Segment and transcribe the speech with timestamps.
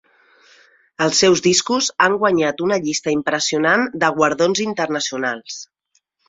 [1.07, 5.61] Els seus discos han guanyat una llista impressionant de guardons internacionals.